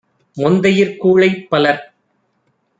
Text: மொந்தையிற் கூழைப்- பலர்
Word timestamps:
மொந்தையிற் 0.37 0.95
கூழைப்- 0.97 1.45
பலர் 1.49 1.81